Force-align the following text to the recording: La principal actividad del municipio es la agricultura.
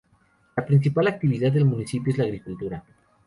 La 0.55 0.65
principal 0.65 1.05
actividad 1.09 1.51
del 1.51 1.65
municipio 1.65 2.11
es 2.11 2.17
la 2.17 2.23
agricultura. 2.23 2.83